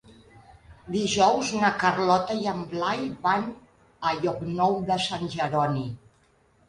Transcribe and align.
Dijous 0.93 1.51
na 1.63 1.69
Carlota 1.83 2.37
i 2.45 2.49
en 2.53 2.63
Blai 2.71 3.05
van 3.27 3.45
a 4.09 4.15
Llocnou 4.25 4.79
de 4.89 4.99
Sant 5.09 5.29
Jeroni. 5.37 5.85